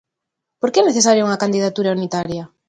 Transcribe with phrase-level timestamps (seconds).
[0.59, 2.43] Por que é necesaria unha candidatura unitaria?